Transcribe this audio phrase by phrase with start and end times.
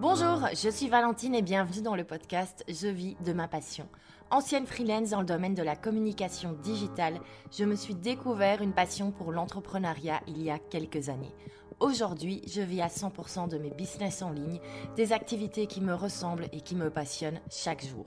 [0.00, 3.86] Bonjour, je suis Valentine et bienvenue dans le podcast Je vis de ma passion.
[4.30, 7.20] Ancienne freelance dans le domaine de la communication digitale,
[7.52, 11.34] je me suis découvert une passion pour l'entrepreneuriat il y a quelques années.
[11.80, 14.58] Aujourd'hui, je vis à 100% de mes business en ligne,
[14.96, 18.06] des activités qui me ressemblent et qui me passionnent chaque jour.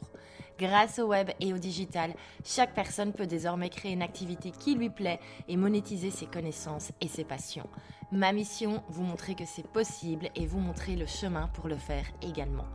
[0.57, 2.13] Grâce au web et au digital,
[2.43, 7.07] chaque personne peut désormais créer une activité qui lui plaît et monétiser ses connaissances et
[7.07, 7.67] ses passions.
[8.13, 12.05] Ma mission, vous montrer que c'est possible et vous montrer le chemin pour le faire
[12.21, 12.67] également.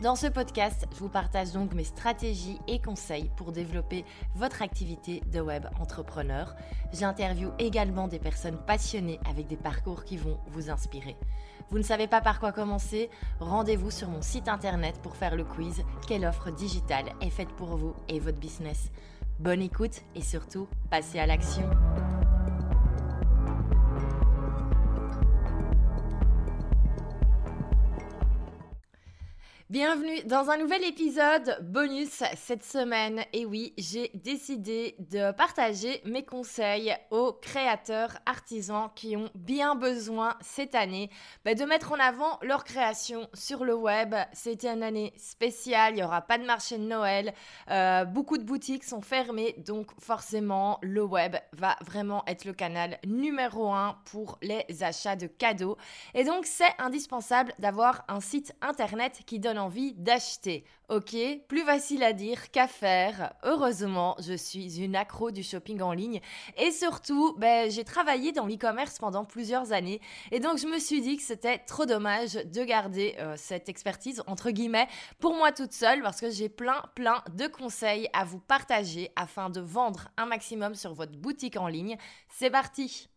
[0.00, 5.22] Dans ce podcast, je vous partage donc mes stratégies et conseils pour développer votre activité
[5.30, 6.56] de web entrepreneur.
[6.94, 11.16] J'interviewe également des personnes passionnées avec des parcours qui vont vous inspirer.
[11.68, 13.10] Vous ne savez pas par quoi commencer?
[13.38, 17.76] Rendez-vous sur mon site internet pour faire le quiz Quelle offre digitale est faite pour
[17.76, 18.90] vous et votre business?
[19.40, 21.68] Bonne écoute et surtout, passez à l'action.
[29.68, 33.24] Bienvenue dans un nouvel épisode bonus cette semaine.
[33.32, 40.36] Et oui, j'ai décidé de partager mes conseils aux créateurs artisans qui ont bien besoin
[40.40, 41.10] cette année
[41.44, 44.14] bah, de mettre en avant leur création sur le web.
[44.32, 47.34] C'était une année spéciale, il n'y aura pas de marché de Noël,
[47.68, 52.98] euh, beaucoup de boutiques sont fermées, donc forcément le web va vraiment être le canal
[53.04, 55.76] numéro un pour les achats de cadeaux.
[56.14, 60.64] Et donc c'est indispensable d'avoir un site internet qui donne envie d'acheter.
[60.88, 61.16] Ok,
[61.48, 63.34] plus facile à dire qu'à faire.
[63.42, 66.20] Heureusement, je suis une accro du shopping en ligne
[66.56, 70.00] et surtout, ben, j'ai travaillé dans l'e-commerce pendant plusieurs années
[70.30, 74.22] et donc je me suis dit que c'était trop dommage de garder euh, cette expertise
[74.28, 74.86] entre guillemets
[75.18, 79.50] pour moi toute seule parce que j'ai plein plein de conseils à vous partager afin
[79.50, 81.96] de vendre un maximum sur votre boutique en ligne.
[82.28, 83.08] C'est parti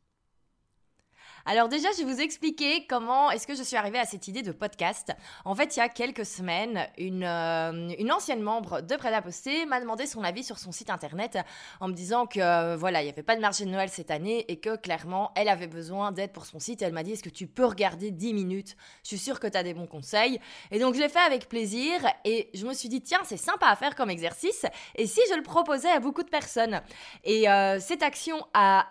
[1.49, 4.43] alors déjà, je vais vous expliquer comment est-ce que je suis arrivée à cette idée
[4.43, 5.11] de podcast.
[5.45, 9.23] En fait, il y a quelques semaines, une, euh, ancienne membre de Prêt à
[9.65, 11.39] m'a demandé son avis sur son site internet
[11.79, 14.11] en me disant que euh, voilà, il n'y avait pas de marché de Noël cette
[14.11, 16.83] année et que clairement, elle avait besoin d'aide pour son site.
[16.83, 18.77] Elle m'a dit est-ce que tu peux regarder 10 minutes?
[19.01, 20.39] Je suis sûre que tu as des bons conseils.
[20.69, 23.65] Et donc, je l'ai fait avec plaisir et je me suis dit tiens, c'est sympa
[23.65, 26.79] à faire comme exercice et si je le proposais à beaucoup de personnes?
[27.23, 28.85] Et euh, cette action a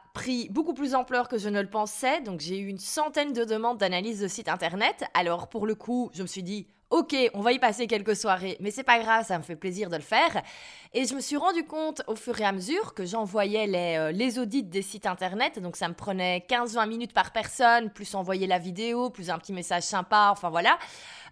[0.51, 2.21] beaucoup plus d'ampleur que je ne le pensais.
[2.21, 5.05] Donc j'ai eu une centaine de demandes d'analyse de site internet.
[5.15, 8.57] Alors pour le coup, je me suis dit Ok, on va y passer quelques soirées,
[8.61, 10.43] mais c'est pas grave, ça me fait plaisir de le faire.
[10.95, 14.11] Et je me suis rendu compte au fur et à mesure que j'envoyais les, euh,
[14.11, 18.47] les audits des sites internet, donc ça me prenait 15-20 minutes par personne, plus envoyer
[18.47, 20.79] la vidéo, plus un petit message sympa, enfin voilà.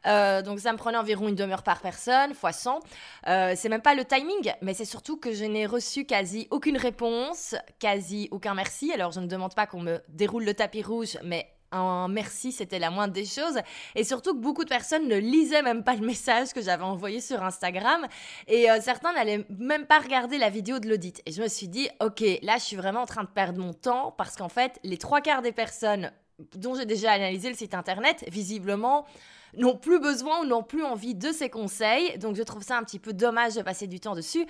[0.06, 2.80] Euh, donc ça me prenait environ une demi-heure par personne, fois 100.
[3.26, 6.76] Euh, c'est même pas le timing, mais c'est surtout que je n'ai reçu quasi aucune
[6.76, 8.92] réponse, quasi aucun merci.
[8.92, 12.78] Alors je ne demande pas qu'on me déroule le tapis rouge, mais un merci, c'était
[12.78, 13.58] la moindre des choses.
[13.94, 17.20] Et surtout que beaucoup de personnes ne lisaient même pas le message que j'avais envoyé
[17.20, 18.06] sur Instagram.
[18.46, 21.22] Et euh, certains n'allaient même pas regarder la vidéo de l'audit.
[21.26, 23.72] Et je me suis dit, ok, là, je suis vraiment en train de perdre mon
[23.72, 26.12] temps parce qu'en fait, les trois quarts des personnes
[26.54, 29.06] dont j'ai déjà analysé le site internet, visiblement,
[29.56, 32.18] n'ont plus besoin ou n'ont plus envie de ces conseils.
[32.18, 34.46] Donc je trouve ça un petit peu dommage de passer du temps dessus.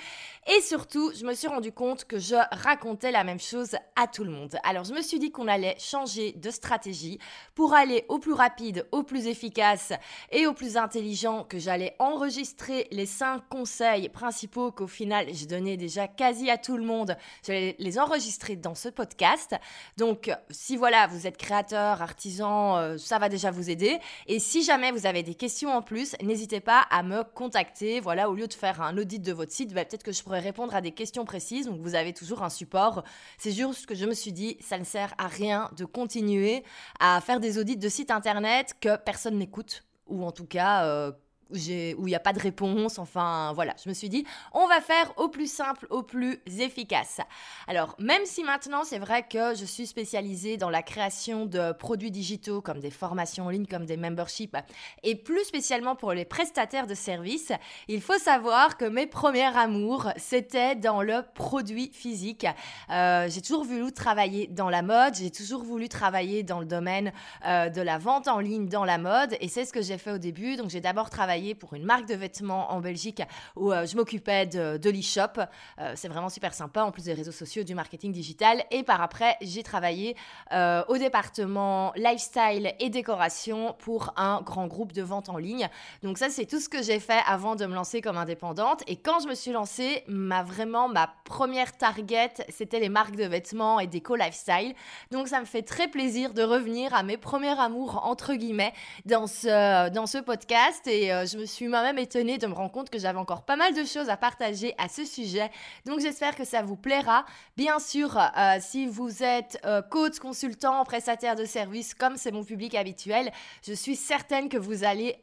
[0.47, 4.25] Et surtout, je me suis rendu compte que je racontais la même chose à tout
[4.25, 4.57] le monde.
[4.65, 7.19] Alors je me suis dit qu'on allait changer de stratégie
[7.55, 9.93] pour aller au plus rapide, au plus efficace
[10.31, 15.77] et au plus intelligent, que j'allais enregistrer les cinq conseils principaux qu'au final je donnais
[15.77, 17.17] déjà quasi à tout le monde.
[17.47, 19.55] J'allais les enregistrer dans ce podcast.
[19.97, 23.99] Donc si voilà, vous êtes créateur, artisan, euh, ça va déjà vous aider.
[24.27, 28.01] Et si jamais vous avez des questions en plus, n'hésitez pas à me contacter.
[28.01, 30.41] Voilà, au lieu de faire un audit de votre site, bah, peut-être que je pourrais
[30.41, 31.67] répondre à des questions précises.
[31.67, 33.05] Donc vous avez toujours un support.
[33.37, 36.65] C'est juste que je me suis dit, ça ne sert à rien de continuer
[36.99, 41.13] à faire des audits de sites internet que personne n'écoute ou en tout cas euh,
[41.51, 42.99] où il n'y a pas de réponse.
[42.99, 47.21] Enfin, voilà, je me suis dit, on va faire au plus simple, au plus efficace.
[47.69, 52.11] Alors, même si maintenant, c'est vrai que je suis spécialisée dans la création de produits
[52.11, 54.57] digitaux, comme des formations en ligne, comme des memberships,
[55.03, 57.53] et plus spécialement pour les prestataires de services,
[57.89, 62.47] il faut savoir que mes premiers amours, c'était dans le produit physique.
[62.91, 67.13] Euh, j'ai toujours voulu travailler dans la mode, j'ai toujours voulu travailler dans le domaine
[67.47, 70.13] euh, de la vente en ligne dans la mode, et c'est ce que j'ai fait
[70.13, 70.57] au début.
[70.57, 73.23] Donc, j'ai d'abord travaillé pour une marque de vêtements en Belgique
[73.57, 75.41] où euh, je m'occupais de, l'e-shop.
[75.79, 78.65] Euh, c'est vraiment super sympa, en plus des réseaux sociaux, du marketing digital.
[78.71, 80.17] Et par après, j'ai travaillé
[80.53, 85.69] euh, au département lifestyle et décoration pour un grand groupe de vente en ligne.
[86.03, 88.83] Donc ça, c'est tout ce que j'ai fait avant de me lancer comme indépendante.
[88.87, 93.25] Et quand je me suis lancée, ma vraiment ma première target, c'était les marques de
[93.25, 94.75] vêtements et déco lifestyle.
[95.11, 98.73] Donc ça me fait très plaisir de revenir à mes premiers amours entre guillemets
[99.05, 102.91] dans ce dans ce podcast et je me suis moi-même étonnée de me rendre compte
[102.91, 105.51] que j'avais encore pas mal de choses à partager à ce sujet.
[105.85, 107.25] Donc j'espère que ça vous plaira.
[107.57, 112.45] Bien sûr, euh, si vous êtes euh, coach, consultant, prestataire de services comme c'est mon
[112.45, 113.33] public habituel,
[113.67, 115.17] je suis certaine que vous allez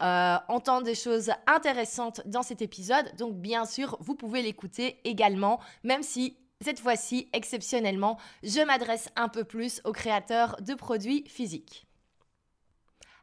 [0.48, 3.14] entendre des choses intéressantes dans cet épisode.
[3.16, 9.28] Donc bien sûr, vous pouvez l'écouter également, même si cette fois-ci, exceptionnellement, je m'adresse un
[9.28, 11.83] peu plus aux créateurs de produits physiques.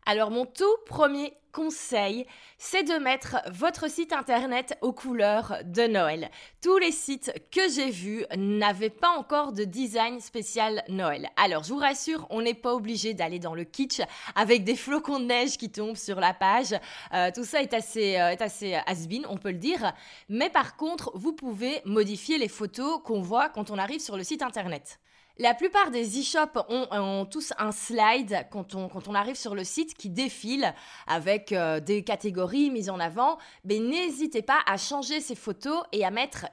[0.06, 2.26] Alors mon tout premier conseil,
[2.58, 6.32] c'est de mettre votre site internet aux couleurs de Noël.
[6.62, 11.30] Tous les sites que j'ai vus n'avaient pas encore de design spécial Noël.
[11.36, 14.02] Alors, je vous rassure, on n'est pas obligé d'aller dans le kitsch
[14.36, 16.74] avec des flocons de neige qui tombent sur la page.
[17.14, 19.94] Euh, tout ça est assez, euh, est assez has-been, on peut le dire.
[20.30, 24.24] Mais par contre, vous pouvez modifier les photos qu'on voit quand on arrive sur le
[24.24, 25.00] site internet.
[25.38, 30.10] La plupart des e-shops ont, tous un slide quand on, arrive sur le site qui
[30.10, 30.74] défile
[31.08, 33.38] avec euh, des catégories mises en avant.
[33.64, 36.48] Mais n'hésitez pas à changer ces photos et à mettre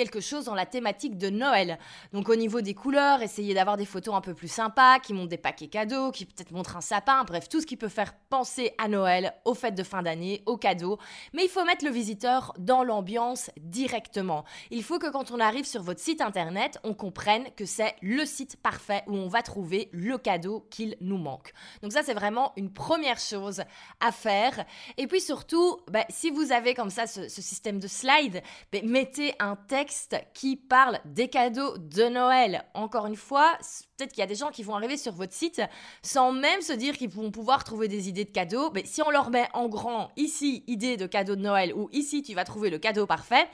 [0.00, 1.78] quelque chose dans la thématique de Noël.
[2.14, 5.28] Donc au niveau des couleurs, essayez d'avoir des photos un peu plus sympas, qui montrent
[5.28, 8.72] des paquets cadeaux, qui peut-être montrent un sapin, bref, tout ce qui peut faire penser
[8.78, 10.98] à Noël, aux fêtes de fin d'année, aux cadeaux.
[11.34, 14.44] Mais il faut mettre le visiteur dans l'ambiance directement.
[14.70, 18.24] Il faut que quand on arrive sur votre site internet, on comprenne que c'est le
[18.24, 21.52] site parfait où on va trouver le cadeau qu'il nous manque.
[21.82, 23.62] Donc ça, c'est vraiment une première chose
[24.00, 24.64] à faire.
[24.96, 28.42] Et puis surtout, bah, si vous avez comme ça ce, système de slide,
[28.72, 29.89] bah, mettez un texte
[30.34, 32.64] qui parle des cadeaux de Noël.
[32.74, 33.56] Encore une fois,
[33.96, 35.60] peut-être qu'il y a des gens qui vont arriver sur votre site
[36.02, 38.70] sans même se dire qu'ils vont pouvoir trouver des idées de cadeaux.
[38.74, 42.22] Mais si on leur met en grand ici idée de cadeau de Noël ou ici
[42.22, 43.46] tu vas trouver le cadeau parfait,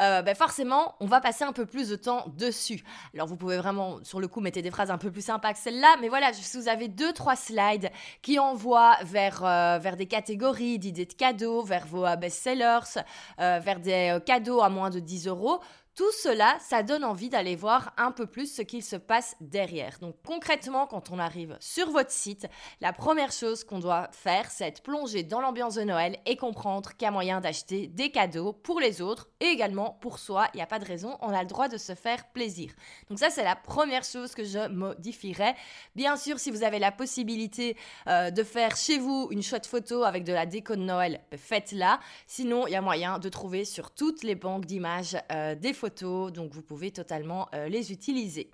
[0.00, 2.84] euh, ben forcément on va passer un peu plus de temps dessus.
[3.14, 5.58] Alors vous pouvez vraiment sur le coup mettre des phrases un peu plus sympas que
[5.58, 7.90] celle-là, mais voilà, si vous avez deux trois slides
[8.22, 13.02] qui envoient vers euh, vers des catégories d'idées de cadeaux, vers vos euh, best-sellers,
[13.38, 15.60] vers des cadeaux à moins de 10 euros.
[15.94, 19.98] Tout cela, ça donne envie d'aller voir un peu plus ce qu'il se passe derrière.
[20.00, 22.46] Donc concrètement, quand on arrive sur votre site,
[22.80, 26.92] la première chose qu'on doit faire, c'est être plongé dans l'ambiance de Noël et comprendre
[26.92, 30.46] qu'il y a moyen d'acheter des cadeaux pour les autres et également pour soi.
[30.54, 32.72] Il n'y a pas de raison, on a le droit de se faire plaisir.
[33.10, 35.54] Donc ça, c'est la première chose que je modifierais.
[35.94, 40.04] Bien sûr, si vous avez la possibilité euh, de faire chez vous une chouette photo
[40.04, 42.00] avec de la déco de Noël, faites-la.
[42.26, 45.81] Sinon, il y a moyen de trouver sur toutes les banques d'images euh, des photos,
[45.88, 48.50] donc vous pouvez totalement euh, les utiliser.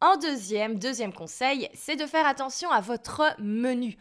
[0.00, 3.96] En deuxième, deuxième conseil, c'est de faire attention à votre menu.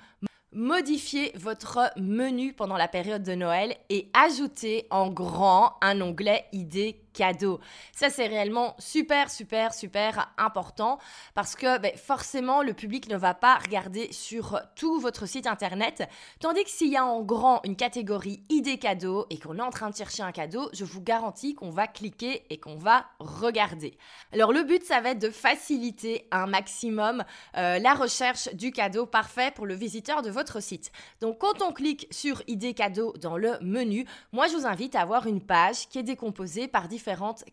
[0.52, 7.03] Modifiez votre menu pendant la période de Noël et ajoutez en grand un onglet idées
[7.14, 7.60] cadeau.
[7.94, 11.00] Ça, c'est réellement super, super, super important
[11.36, 16.04] parce que ben, forcément, le public ne va pas regarder sur tout votre site internet.
[16.40, 19.70] Tandis que s'il y a en grand une catégorie idées cadeaux et qu'on est en
[19.70, 23.98] train de chercher un cadeau, je vous garantis qu'on va cliquer et qu'on va regarder.
[24.32, 27.24] Alors, le but, ça va être de faciliter un maximum
[27.58, 30.92] euh, la recherche du cadeau parfait pour le visiteur de votre site.
[31.22, 35.02] Donc, quand on clique sur idées cadeaux dans le menu, moi, je vous invite à
[35.02, 37.03] avoir une page qui est décomposée par différents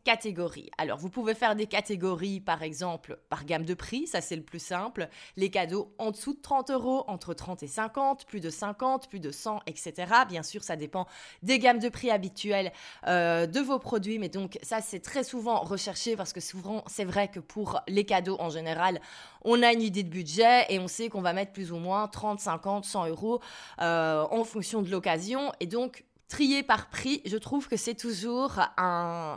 [0.05, 0.70] catégories.
[0.79, 4.43] Alors, vous pouvez faire des catégories, par exemple, par gamme de prix, ça c'est le
[4.43, 5.08] plus simple.
[5.37, 9.20] Les cadeaux en dessous de 30 euros, entre 30 et 50, plus de 50, plus
[9.20, 10.13] de 100, etc.
[10.29, 11.06] Bien sûr, ça dépend
[11.43, 12.72] des gammes de prix habituelles
[13.06, 17.05] euh, de vos produits, mais donc ça c'est très souvent recherché parce que souvent c'est
[17.05, 19.01] vrai que pour les cadeaux en général,
[19.43, 22.08] on a une idée de budget et on sait qu'on va mettre plus ou moins
[22.08, 23.41] 30, 50, 100 euros
[23.81, 25.53] euh, en fonction de l'occasion.
[25.60, 28.60] Et donc, trier par prix, je trouve que c'est toujours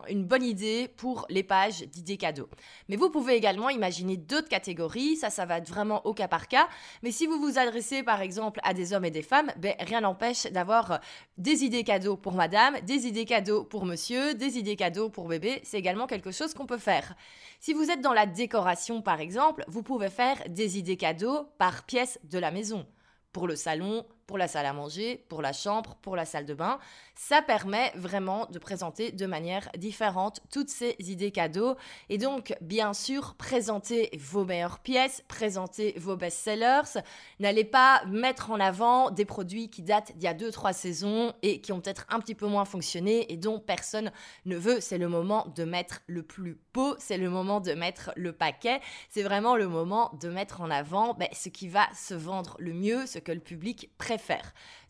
[0.07, 2.47] une bonne idée pour les pages d'idées cadeaux.
[2.87, 6.47] Mais vous pouvez également imaginer d'autres catégories, ça, ça va être vraiment au cas par
[6.47, 6.69] cas.
[7.01, 10.01] Mais si vous vous adressez par exemple à des hommes et des femmes, ben, rien
[10.01, 10.99] n'empêche d'avoir
[11.37, 15.61] des idées cadeaux pour madame, des idées cadeaux pour monsieur, des idées cadeaux pour bébé.
[15.63, 17.15] C'est également quelque chose qu'on peut faire.
[17.59, 21.85] Si vous êtes dans la décoration par exemple, vous pouvez faire des idées cadeaux par
[21.85, 22.85] pièce de la maison
[23.33, 26.53] pour le salon, pour la salle à manger, pour la chambre, pour la salle de
[26.53, 26.79] bain.
[27.15, 31.75] Ça permet vraiment de présenter de manière différente toutes ces idées cadeaux.
[32.09, 37.01] Et donc, bien sûr, présenter vos meilleures pièces, présenter vos best-sellers.
[37.39, 41.61] N'allez pas mettre en avant des produits qui datent d'il y a 2-3 saisons et
[41.61, 44.11] qui ont peut-être un petit peu moins fonctionné et dont personne
[44.45, 44.79] ne veut.
[44.79, 48.79] C'est le moment de mettre le plus beau, c'est le moment de mettre le paquet,
[49.09, 52.73] c'est vraiment le moment de mettre en avant ben, ce qui va se vendre le
[52.73, 54.12] mieux, ce que le public préfère.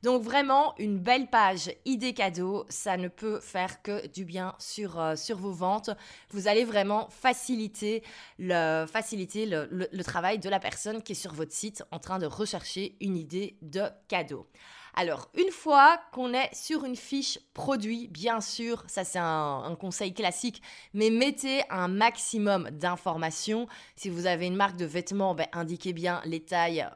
[0.02, 5.00] Donc vraiment, une belle page idée cadeau, ça ne peut faire que du bien sur,
[5.00, 5.90] euh, sur vos ventes.
[6.30, 8.04] Vous allez vraiment faciliter,
[8.38, 12.26] le, faciliter le travail de la personne qui est sur votre site en train de
[12.26, 14.48] rechercher une idée de cadeau.
[14.96, 20.14] Alors, une fois qu'on est sur une fiche produit, bien sûr, ça c'est un, conseil
[20.14, 20.62] classique,
[20.94, 23.68] mais mettez un maximum d'informations.
[23.96, 26.88] Si vous avez une marque de vêtements, ben, indiquez bien les tailles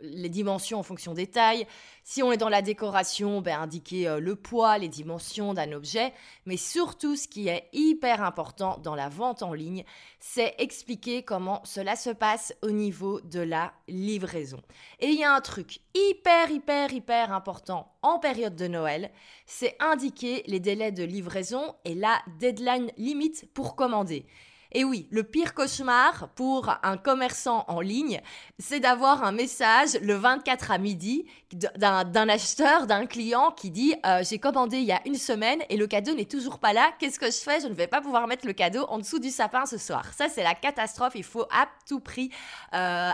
[0.00, 1.66] les dimensions en fonction des tailles.
[2.04, 6.12] Si on est dans la décoration, ben, indiquer euh, le poids, les dimensions d'un objet.
[6.46, 9.84] Mais surtout, ce qui est hyper important dans la vente en ligne,
[10.18, 14.60] c'est expliquer comment cela se passe au niveau de la livraison.
[15.00, 19.10] Et il y a un truc hyper, hyper, hyper important en période de Noël,
[19.46, 24.26] c'est indiquer les délais de livraison et la deadline limite pour commander.
[24.72, 28.22] Et oui, le pire cauchemar pour un commerçant en ligne,
[28.58, 34.22] c'est d'avoir un message le 24 à midi d'un acheteur, d'un client qui dit euh,
[34.26, 36.90] J'ai commandé il y a une semaine et le cadeau n'est toujours pas là.
[36.98, 37.60] Qu'est-ce que je fais?
[37.60, 40.06] Je ne vais pas pouvoir mettre le cadeau en dessous du sapin ce soir.
[40.16, 41.12] Ça, c'est la catastrophe.
[41.16, 42.30] Il faut à tout prix,
[42.74, 43.10] euh,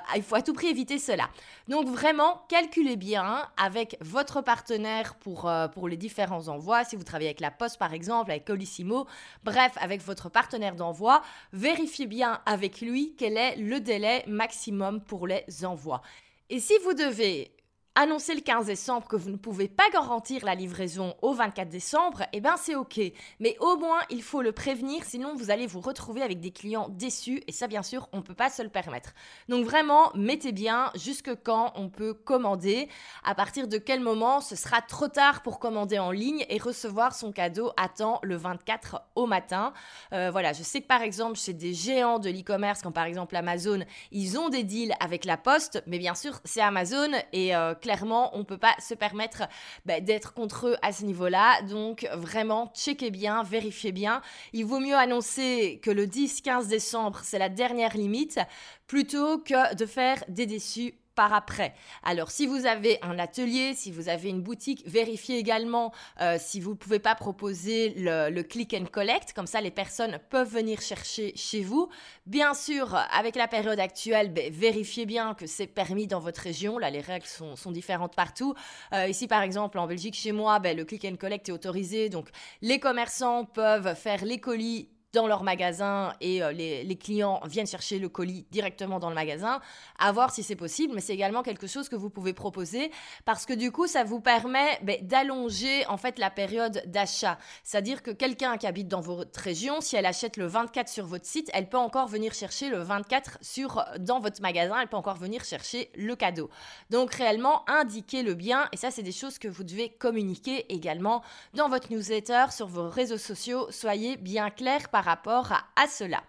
[0.62, 1.28] éviter cela.
[1.66, 6.84] Donc vraiment, calculez bien avec votre partenaire pour, euh, pour les différents envois.
[6.84, 9.06] Si vous travaillez avec la Poste, par exemple, avec Colissimo,
[9.42, 15.26] bref, avec votre partenaire d'envoi, vérifiez bien avec lui quel est le délai maximum pour
[15.26, 16.02] les envois.
[16.50, 17.50] Et si vous devez
[17.98, 22.22] annoncer le 15 décembre que vous ne pouvez pas garantir la livraison au 24 décembre,
[22.32, 23.00] eh bien c'est ok.
[23.40, 26.88] Mais au moins, il faut le prévenir, sinon vous allez vous retrouver avec des clients
[26.90, 29.14] déçus et ça bien sûr, on ne peut pas se le permettre.
[29.48, 32.88] Donc vraiment, mettez bien jusque quand on peut commander,
[33.24, 37.16] à partir de quel moment ce sera trop tard pour commander en ligne et recevoir
[37.16, 39.72] son cadeau à temps le 24 au matin.
[40.12, 43.34] Euh, voilà, je sais que par exemple chez des géants de l'e-commerce, comme par exemple
[43.34, 43.80] Amazon,
[44.12, 48.36] ils ont des deals avec la poste, mais bien sûr c'est Amazon et euh, clairement,
[48.36, 49.44] on ne peut pas se permettre
[49.86, 51.62] bah, d'être contre eux à ce niveau-là.
[51.62, 54.20] Donc vraiment, checkez bien, vérifiez bien.
[54.52, 58.40] Il vaut mieux annoncer que le 10-15 décembre, c'est la dernière limite,
[58.86, 61.74] plutôt que de faire des déçus après.
[62.02, 66.60] Alors, si vous avez un atelier, si vous avez une boutique, vérifiez également euh, si
[66.60, 69.32] vous ne pouvez pas proposer le, click and collect.
[69.32, 71.88] Comme ça, les personnes peuvent venir chercher chez vous.
[72.26, 76.78] Bien sûr, avec la période actuelle, ben, vérifiez bien que c'est permis dans votre région.
[76.78, 78.54] Là, les règles sont, différentes partout.
[78.94, 82.08] Euh, ici, par exemple, en Belgique, chez moi, ben, le click and collect est autorisé.
[82.08, 82.28] Donc,
[82.62, 87.98] les commerçants peuvent faire les colis dans leur magasin et euh, les, clients viennent chercher
[87.98, 89.60] le colis directement dans le magasin,
[89.98, 92.90] à voir si c'est possible, mais c'est également quelque chose que vous pouvez proposer
[93.24, 97.38] parce que du coup, ça vous permet ben, d'allonger en fait la période d'achat.
[97.62, 101.24] C'est-à-dire que quelqu'un qui habite dans votre région, si elle achète le 24 sur votre
[101.24, 105.16] site, elle peut encore venir chercher le 24 sur, dans votre magasin, elle peut encore
[105.16, 106.50] venir chercher le cadeau.
[106.90, 111.22] Donc réellement, indiquez-le bien et ça, c'est des choses que vous devez communiquer également
[111.54, 113.68] dans votre newsletter, sur vos réseaux sociaux.
[113.70, 116.24] Soyez bien clair par rapport à, cela.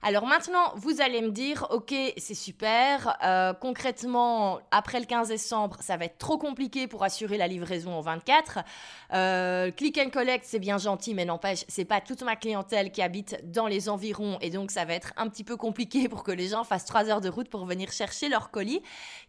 [0.00, 3.16] Alors maintenant, vous allez me dire, ok, c'est super.
[3.24, 7.98] Euh, concrètement, après le 15 décembre, ça va être trop compliqué pour assurer la livraison
[7.98, 8.60] au 24.
[9.12, 13.02] Euh, click and collect, c'est bien gentil, mais n'empêche, c'est pas toute ma clientèle qui
[13.02, 16.30] habite dans les environs, et donc ça va être un petit peu compliqué pour que
[16.30, 18.82] les gens fassent 3 heures de route pour venir chercher leur colis.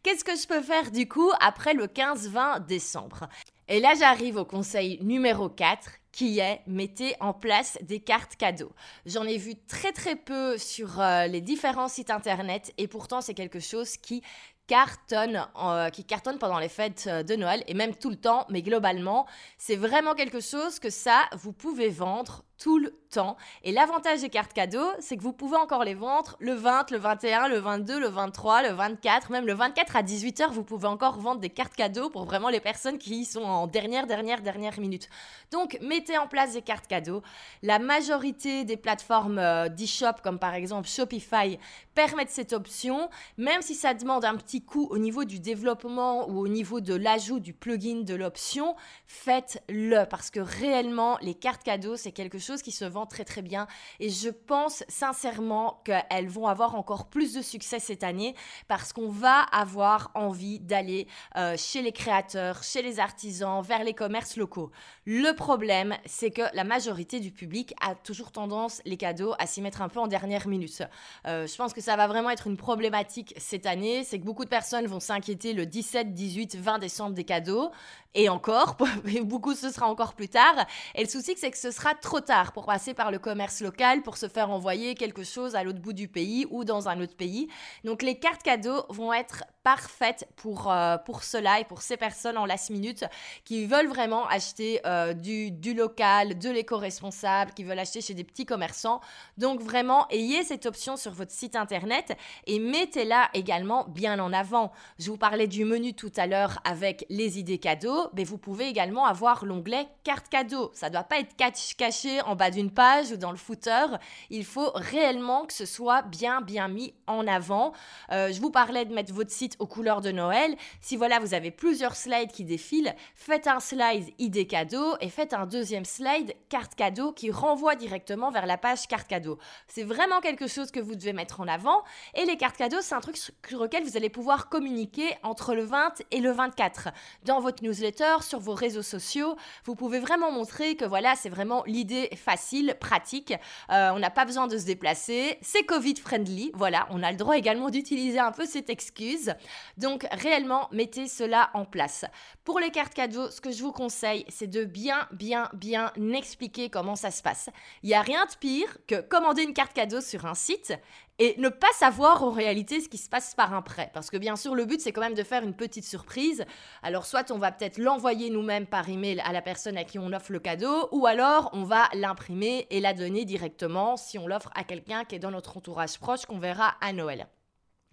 [0.04, 3.28] Qu'est-ce que je peux faire du coup après le 15-20 décembre?
[3.68, 8.72] Et là, j'arrive au conseil numéro 4 qui est mettez en place des cartes cadeaux.
[9.06, 13.34] J'en ai vu très très peu sur euh, les différents sites internet et pourtant c'est
[13.34, 14.22] quelque chose qui
[14.68, 18.46] cartonne, euh, qui cartonne pendant les fêtes euh, de Noël et même tout le temps,
[18.50, 19.26] mais globalement,
[19.58, 23.38] c'est vraiment quelque chose que ça, vous pouvez vendre tout le temps.
[23.64, 26.98] Et l'avantage des cartes cadeaux, c'est que vous pouvez encore les vendre le 20, le
[26.98, 31.20] 21, le 22, le 23, le 24, même le 24 à 18h, vous pouvez encore
[31.20, 35.10] vendre des cartes cadeaux pour vraiment les personnes qui sont en dernière, dernière, dernière minute.
[35.52, 37.22] Donc, mettez en place des cartes cadeaux.
[37.62, 41.60] La majorité des plateformes euh, d'e-shop, comme par exemple Shopify,
[41.94, 46.40] permettent cette option, même si ça demande un petit coup au niveau du développement ou
[46.40, 51.96] au niveau de l'ajout du plugin de l'option, faites-le parce que réellement, les cartes cadeaux,
[51.96, 53.68] c'est quelque chose chose qui se vend très très bien
[54.00, 58.36] et je pense sincèrement qu'elles vont avoir encore plus de succès cette année
[58.68, 61.08] parce qu'on va avoir envie d'aller
[61.38, 64.72] euh, chez les créateurs, chez les artisans, vers les commerces locaux.
[65.06, 69.62] Le problème, c'est que la majorité du public a toujours tendance, les cadeaux, à s'y
[69.62, 70.84] mettre un peu en dernière minute.
[71.28, 74.46] Euh, je pense que ça va vraiment être une problématique cette année, c'est que beaucoup
[74.46, 77.72] de personnes vont s'inquiéter le 17, 18, 20 décembre des cadeaux
[78.16, 78.78] et encore,
[79.24, 80.66] beaucoup ce sera encore plus tard.
[80.96, 84.02] Et le souci, c'est que ce sera trop tard pour passer par le commerce local,
[84.02, 87.16] pour se faire envoyer quelque chose à l'autre bout du pays ou dans un autre
[87.16, 87.48] pays.
[87.84, 92.38] Donc les cartes cadeaux vont être parfaites pour, euh, pour cela et pour ces personnes
[92.38, 93.06] en last minute
[93.46, 98.24] qui veulent vraiment acheter euh, du, du local, de l'éco-responsable, qui veulent acheter chez des
[98.24, 99.02] petits commerçants.
[99.38, 104.72] Donc vraiment, ayez cette option sur votre site internet et mettez-la également bien en avant.
[105.00, 108.68] Je vous parlais du menu tout à l'heure avec les idées cadeaux mais vous pouvez
[108.68, 110.72] également avoir l'onglet carte cadeau.
[110.74, 113.86] Ça ne doit pas être caché en bas d'une page ou dans le footer.
[114.30, 117.74] Il faut réellement que ce soit bien bien mis en avant.
[118.12, 120.56] Euh, je vous parlais de mettre votre site aux couleurs de Noël.
[120.82, 125.34] Si voilà, vous avez plusieurs slides qui défilent, faites un slide idée cadeau et faites
[125.34, 129.38] un deuxième slide carte cadeau qui renvoie directement vers la page carte cadeau.
[129.68, 131.84] C'est vraiment quelque chose que vous devez mettre en avant.
[132.14, 135.64] Et les cartes cadeaux, c'est un truc sur lequel vous allez pouvoir communiquer entre le
[135.64, 136.90] 20 et le 24
[137.26, 139.36] dans votre newsletter sur vos réseaux sociaux.
[139.66, 143.34] Vous pouvez vraiment montrer que voilà, c'est vraiment l'idée facile, pratique.
[143.72, 145.38] Euh, on n'a pas besoin de se déplacer.
[145.42, 146.52] C'est Covid friendly.
[146.54, 149.34] Voilà, on a le droit également d'utiliser un peu cette excuse.
[149.78, 152.06] Donc réellement, mettez cela en place.
[152.44, 156.70] Pour les cartes cadeaux, ce que je vous conseille, c'est de bien, bien, bien expliquer
[156.70, 157.50] comment ça se passe.
[157.82, 160.74] Il n'y a rien de pire que commander une carte cadeau sur un site
[161.20, 163.92] et ne pas savoir en réalité ce qui se passe par un prêt.
[163.94, 166.44] Parce que bien sûr, le but, c'est quand même de faire une petite surprise.
[166.82, 170.12] Alors, soit on va peut-être l'envoyer nous-mêmes par email à la personne à qui on
[170.12, 174.50] offre le cadeau, ou alors on va l'imprimer et la donner directement si on l'offre
[174.56, 177.28] à quelqu'un qui est dans notre entourage proche qu'on verra à Noël.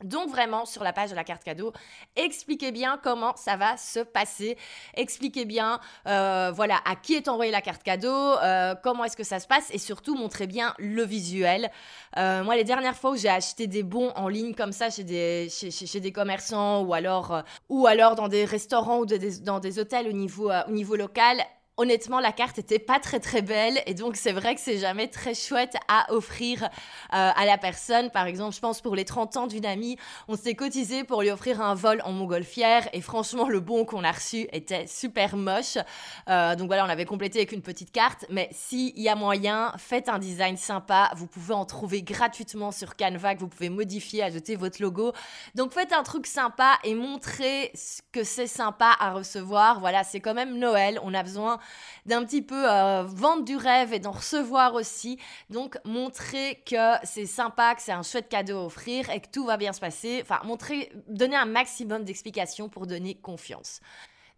[0.05, 1.73] Donc vraiment sur la page de la carte cadeau,
[2.17, 4.57] expliquez bien comment ça va se passer,
[4.95, 9.25] expliquez bien euh, voilà à qui est envoyée la carte cadeau, euh, comment est-ce que
[9.25, 11.71] ça se passe et surtout montrez bien le visuel.
[12.17, 15.05] Euh, moi les dernières fois où j'ai acheté des bons en ligne comme ça chez
[15.05, 15.49] des,
[15.95, 21.45] des commerçants ou alors, ou dans des restaurants ou dans des hôtels au niveau local,
[21.81, 25.09] honnêtement, la carte était pas très très belle et donc c'est vrai que c'est jamais
[25.09, 26.69] très chouette à offrir euh,
[27.11, 28.11] à la personne.
[28.11, 29.97] Par exemple, je pense pour les 30 ans d'une amie,
[30.29, 34.05] on s'est cotisé pour lui offrir un vol en montgolfière et franchement, le bon qu'on
[34.05, 35.79] a reçu était super moche.
[36.29, 39.73] Euh, donc voilà, on avait complété avec une petite carte, mais s'il y a moyen,
[39.79, 41.11] faites un design sympa.
[41.17, 45.15] Vous pouvez en trouver gratuitement sur Canva, vous pouvez modifier, ajouter votre logo.
[45.55, 47.73] Donc faites un truc sympa et montrez
[48.13, 49.81] que c'est sympa à recevoir.
[49.81, 51.01] Voilà, c'est quand même Noël.
[51.03, 51.59] On a besoin
[52.07, 55.19] d'un petit peu euh, vendre du rêve et d'en recevoir aussi.
[55.51, 59.45] Donc montrer que c'est sympa, que c'est un chouette cadeau à offrir et que tout
[59.45, 60.21] va bien se passer.
[60.23, 63.81] Enfin, montrer, donner un maximum d'explications pour donner confiance.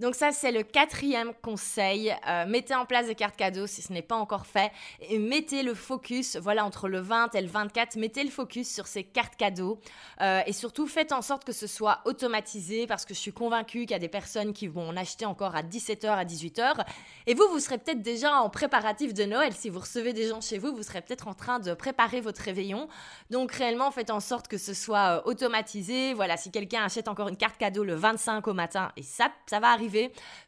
[0.03, 2.13] Donc ça, c'est le quatrième conseil.
[2.27, 4.73] Euh, mettez en place des cartes cadeaux si ce n'est pas encore fait.
[5.01, 8.89] Et mettez le focus, voilà, entre le 20 et le 24, mettez le focus sur
[8.89, 9.79] ces cartes cadeaux.
[10.21, 13.83] Euh, et surtout, faites en sorte que ce soit automatisé parce que je suis convaincue
[13.83, 16.85] qu'il y a des personnes qui vont en acheter encore à 17h, à 18h.
[17.29, 19.53] Et vous, vous serez peut-être déjà en préparatif de Noël.
[19.53, 22.43] Si vous recevez des gens chez vous, vous serez peut-être en train de préparer votre
[22.43, 22.89] réveillon.
[23.31, 26.13] Donc réellement, faites en sorte que ce soit euh, automatisé.
[26.13, 29.61] Voilà, si quelqu'un achète encore une carte cadeau le 25 au matin, et ça, ça
[29.61, 29.92] va arriver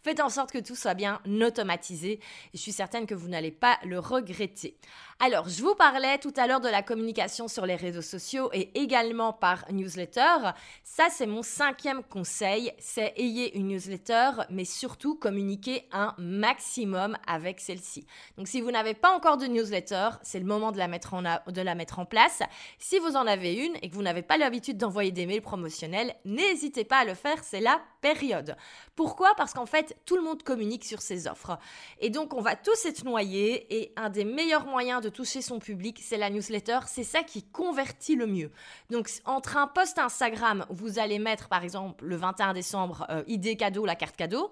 [0.02, 2.20] Faites en sorte que tout soit bien automatisé et
[2.56, 4.76] je suis certaine que vous n'allez pas le regretter.
[5.20, 8.70] Alors, je vous parlais tout à l'heure de la communication sur les réseaux sociaux et
[8.78, 10.50] également par newsletter.
[10.82, 17.60] Ça, c'est mon cinquième conseil, c'est ayez une newsletter, mais surtout communiquer un maximum avec
[17.60, 18.06] celle-ci.
[18.36, 21.22] Donc, si vous n'avez pas encore de newsletter, c'est le moment de la, mettre en
[21.22, 22.42] de la mettre en place.
[22.78, 26.14] Si vous en avez une et que vous n'avez pas l'habitude d'envoyer des mails promotionnels,
[26.24, 28.56] n'hésitez pas à le faire, c'est la période.
[28.96, 29.32] Pourquoi?
[29.36, 31.56] Parce qu'en fait, tout le monde communique sur ses offres.
[32.00, 35.58] Et donc, on va tous être noyés et un des meilleurs moyens de toucher son
[35.58, 36.80] public, c'est la newsletter.
[36.86, 38.50] C'est ça qui convertit le mieux.
[38.90, 43.56] Donc, entre un post Instagram vous allez mettre, par exemple, le 21 décembre, euh, idée
[43.56, 44.50] cadeau, la carte cadeau,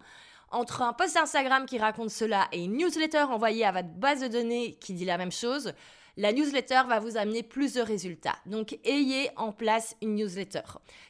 [0.50, 4.28] entre un post Instagram qui raconte cela et une newsletter envoyée à votre base de
[4.28, 5.72] données qui dit la même chose,
[6.16, 8.36] la newsletter va vous amener plus de résultats.
[8.44, 10.60] Donc ayez en place une newsletter.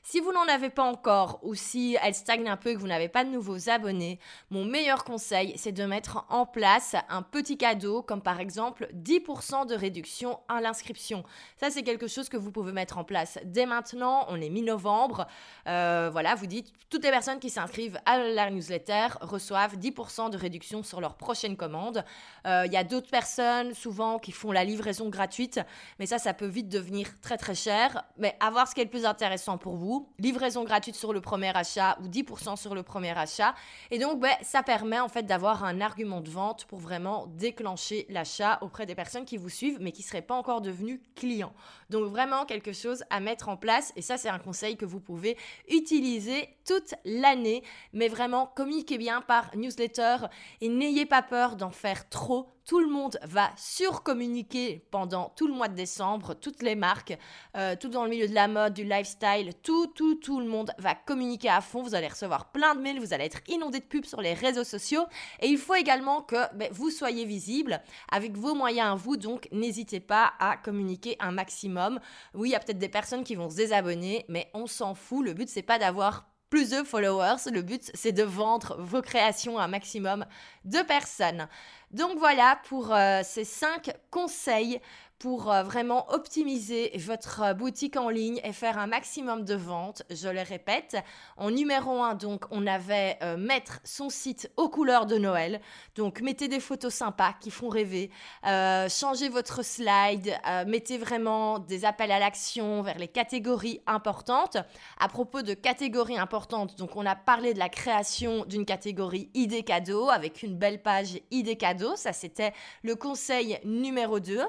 [0.04, 2.86] Si vous n'en avez pas encore ou si elle stagne un peu et que vous
[2.86, 7.56] n'avez pas de nouveaux abonnés, mon meilleur conseil, c'est de mettre en place un petit
[7.56, 11.24] cadeau comme par exemple 10% de réduction à l'inscription.
[11.60, 14.26] Ça, c'est quelque chose que vous pouvez mettre en place dès maintenant.
[14.28, 15.26] On est mi-novembre.
[15.66, 20.36] Euh, voilà, vous dites, toutes les personnes qui s'inscrivent à la newsletter reçoivent 10% de
[20.36, 22.04] réduction sur leur prochaine commande.
[22.46, 25.60] Euh, il y a d'autres personnes souvent qui font la livraison gratuite,
[25.98, 28.04] mais ça, ça peut vite devenir très très cher.
[28.18, 30.08] Mais à voir ce qui est le plus intéressant pour vous.
[30.18, 33.54] Livraison gratuite sur le premier achat ou 10% sur le premier achat.
[33.90, 38.06] Et donc, ben, ça permet en fait d'avoir un argument de vente pour vraiment déclencher
[38.08, 41.54] l'achat auprès des personnes qui vous suivent, mais qui seraient pas encore devenus clients.
[41.90, 43.92] Donc vraiment quelque chose à mettre en place.
[43.96, 45.36] Et ça, c'est un conseil que vous pouvez
[45.68, 47.62] utiliser toute l'année.
[47.92, 50.16] Mais vraiment, communiquez bien par newsletter
[50.60, 55.54] et n'ayez pas peur d'en faire trop tout le monde va surcommuniquer pendant tout le
[55.54, 57.16] mois de décembre, toutes les marques,
[57.56, 60.72] euh, tout dans le milieu de la mode, du lifestyle, tout, tout, tout le monde
[60.78, 61.82] va communiquer à fond.
[61.82, 64.64] Vous allez recevoir plein de mails, vous allez être inondé de pubs sur les réseaux
[64.64, 65.04] sociaux.
[65.40, 69.48] Et il faut également que ben, vous soyez visible avec vos moyens à vous, donc
[69.52, 72.00] n'hésitez pas à communiquer un maximum.
[72.34, 75.24] Oui, il y a peut-être des personnes qui vont se désabonner, mais on s'en fout.
[75.24, 77.50] Le but, c'est pas d'avoir plus de followers.
[77.50, 80.26] Le but, c'est de vendre vos créations à un maximum
[80.66, 81.48] de personnes.
[81.92, 84.78] Donc voilà pour euh, ces cinq conseils
[85.22, 90.02] pour euh, vraiment optimiser votre euh, boutique en ligne et faire un maximum de ventes.
[90.10, 90.96] Je le répète,
[91.36, 95.60] en numéro 1, donc, on avait euh, mettre son site aux couleurs de Noël.
[95.94, 98.10] Donc, mettez des photos sympas qui font rêver.
[98.42, 100.34] changez votre slide.
[100.66, 104.56] mettez vraiment des appels à l'action vers les catégories importantes.
[104.98, 109.62] À propos de catégories importantes, donc, on a parlé de la création d'une catégorie idées
[109.62, 111.94] cadeaux avec une belle page idées cadeaux.
[111.94, 114.40] Ça, c'était le conseil numéro 2.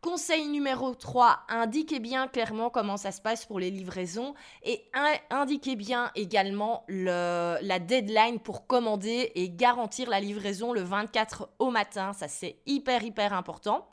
[0.00, 4.32] Conseil numéro 3, indiquez bien clairement comment ça se passe pour les livraisons
[4.62, 4.90] et
[5.28, 12.14] indiquez bien également la deadline pour commander et garantir la livraison le 24 au matin.
[12.14, 13.86] Ça, c'est hyper, hyper important.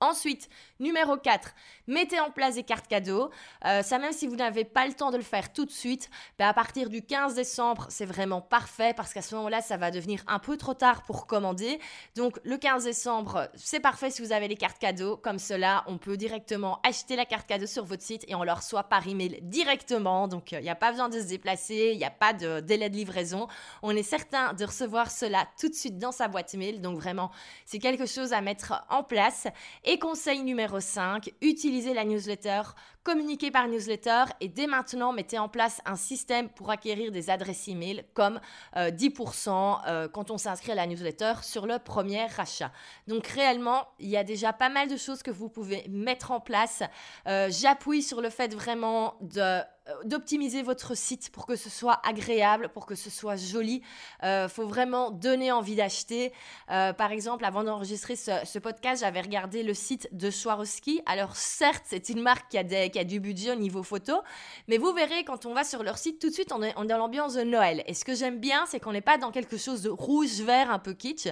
[0.00, 1.54] Ensuite, numéro 4,
[1.86, 3.30] mettez en place des cartes cadeaux.
[3.64, 6.10] Euh, ça, même si vous n'avez pas le temps de le faire tout de suite,
[6.38, 9.90] ben, à partir du 15 décembre, c'est vraiment parfait parce qu'à ce moment-là, ça va
[9.90, 11.80] devenir un peu trop tard pour commander.
[12.14, 15.16] Donc, le 15 décembre, c'est parfait si vous avez les cartes cadeaux.
[15.16, 18.52] Comme cela, on peut directement acheter la carte cadeau sur votre site et on le
[18.52, 20.28] reçoit par email directement.
[20.28, 22.90] Donc, il n'y a pas besoin de se déplacer, il n'y a pas de délai
[22.90, 23.48] de livraison.
[23.82, 26.82] On est certain de recevoir cela tout de suite dans sa boîte mail.
[26.82, 27.30] Donc, vraiment,
[27.64, 29.46] c'est quelque chose à mettre en place.
[29.88, 32.62] Et conseil numéro 5, utilisez la newsletter,
[33.06, 37.68] communiquez par newsletter et dès maintenant mettez en place un système pour acquérir des adresses
[37.68, 38.40] email comme
[38.74, 42.72] 10% euh, euh, quand on s'inscrit à la newsletter sur le premier achat.
[43.06, 46.40] Donc réellement, il y a déjà pas mal de choses que vous pouvez mettre en
[46.40, 46.82] place.
[47.28, 49.14] Euh, j'appuie sur le fait vraiment
[50.04, 53.82] d'optimiser votre site pour que ce soit agréable, pour que ce soit joli.
[54.24, 56.32] Il faut vraiment donner envie d'acheter.
[56.66, 61.02] Par exemple, avant d'enregistrer ce, podcast, j'avais regardé le site de Swarovski.
[61.06, 64.14] Alors certes, c'est une marque qui a, des, qui a, du budget au niveau photo,
[64.68, 66.84] mais vous verrez quand on va sur leur site, tout de suite, on est, on
[66.84, 67.82] est dans l'ambiance de Noël.
[67.86, 70.78] Et ce que j'aime bien, c'est qu'on n'est pas dans quelque chose de rouge-vert un
[70.78, 71.28] peu kitsch.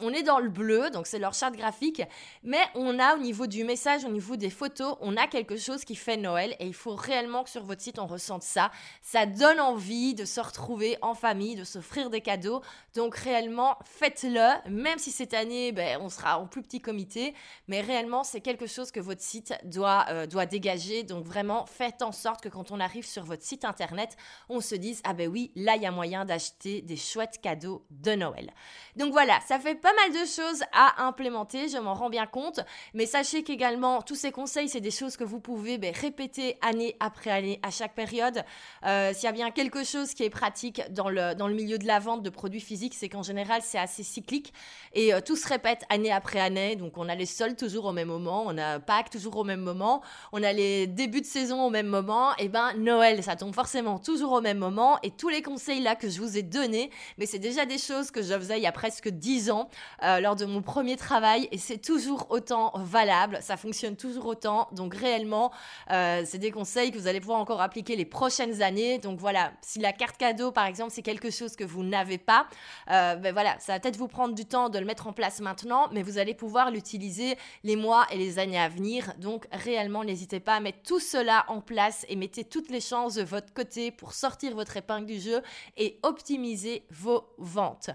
[0.00, 2.02] on est dans le bleu, donc c'est leur charte graphique,
[2.42, 5.84] mais on a au niveau du message, au niveau des photos, on a quelque chose
[5.84, 8.70] qui fait Noël et il faut réellement que sur votre site, on ressente ça.
[9.00, 12.62] Ça donne envie de se retrouver en famille, de s'offrir des cadeaux.
[12.94, 17.34] Donc réellement, faites-le, même si cette année, ben, on sera en plus petit comité.
[17.68, 20.91] Mais réellement, c'est quelque chose que votre site doit, euh, doit dégager.
[21.02, 24.16] Donc vraiment, faites en sorte que quand on arrive sur votre site internet,
[24.48, 27.86] on se dise, ah ben oui, là, il y a moyen d'acheter des chouettes cadeaux
[27.90, 28.52] de Noël.
[28.96, 32.60] Donc voilà, ça fait pas mal de choses à implémenter, je m'en rends bien compte.
[32.94, 36.96] Mais sachez qu'également, tous ces conseils, c'est des choses que vous pouvez ben, répéter année
[37.00, 38.44] après année à chaque période.
[38.84, 41.78] Euh, s'il y a bien quelque chose qui est pratique dans le, dans le milieu
[41.78, 44.52] de la vente de produits physiques, c'est qu'en général, c'est assez cyclique
[44.92, 46.76] et euh, tout se répète année après année.
[46.76, 49.60] Donc, on a les soldes toujours au même moment, on a Pâques toujours au même
[49.60, 50.02] moment,
[50.32, 52.34] on a les débuts de saison au même moment.
[52.36, 54.98] Et ben, Noël, ça tombe forcément toujours au même moment.
[55.02, 58.10] Et tous les conseils là que je vous ai donnés, mais c'est déjà des choses
[58.10, 59.68] que je faisais il y a presque 10 ans
[60.02, 63.38] euh, lors de mon premier travail et c'est toujours autant valable.
[63.40, 64.68] Ça fonctionne toujours autant.
[64.72, 65.52] Donc, réellement,
[65.88, 68.98] c'est des conseils que vous allez pouvoir encore appliquer les prochaines années.
[68.98, 72.46] Donc voilà, si la carte cadeau, par exemple, c'est quelque chose que vous n'avez pas,
[72.90, 75.40] euh, ben voilà, ça va peut-être vous prendre du temps de le mettre en place
[75.40, 79.12] maintenant, mais vous allez pouvoir l'utiliser les mois et les années à venir.
[79.18, 83.14] Donc réellement, n'hésitez pas à mettre tout cela en place et mettez toutes les chances
[83.14, 85.42] de votre côté pour sortir votre épingle du jeu
[85.76, 87.90] et optimiser vos ventes.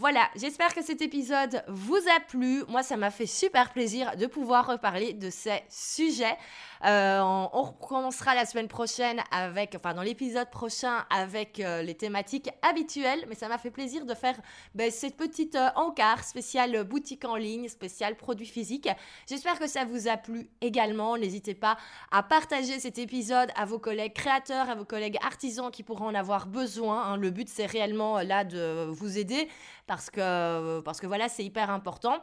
[0.00, 2.64] Voilà, j'espère que cet épisode vous a plu.
[2.68, 6.38] Moi, ça m'a fait super plaisir de pouvoir reparler de ces sujets.
[6.86, 12.48] Euh, on, recommencera la semaine prochaine avec, enfin dans l'épisode prochain avec euh, les thématiques
[12.62, 14.40] habituelles, mais ça m'a fait plaisir de faire
[14.74, 18.88] ben, cette petite euh, encart spéciale boutique en ligne, spéciale produits physiques.
[19.28, 21.18] J'espère que ça vous a plu également.
[21.18, 21.76] N'hésitez pas
[22.10, 26.14] à partager cet épisode à vos collègues créateurs, à vos collègues artisans qui pourront en
[26.14, 27.02] avoir besoin.
[27.02, 27.16] Hein.
[27.18, 29.50] Le but c'est réellement là de vous aider
[29.90, 32.22] parce que, parce que voilà, c'est hyper important.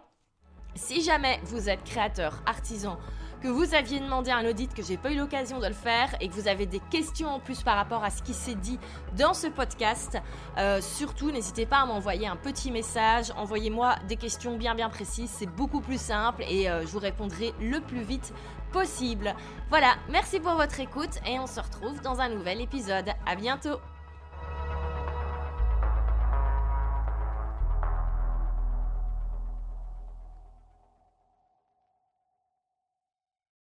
[0.76, 2.98] Si jamais vous êtes créateur, artisan,
[3.42, 6.30] que vous aviez demandé un audit, que j'ai pas eu l'occasion de le faire et
[6.30, 8.80] que vous avez des questions en plus par rapport à ce qui s'est dit
[9.18, 10.18] dans ce podcast,
[10.58, 15.30] euh, surtout n'hésitez pas à m'envoyer un petit message, envoyez-moi des questions bien bien précises,
[15.30, 18.34] c'est beaucoup plus simple et euh, je vous répondrai le plus vite
[18.72, 19.36] possible.
[19.68, 23.10] Voilà, merci pour votre écoute et on se retrouve dans un nouvel épisode.
[23.26, 23.78] À bientôt.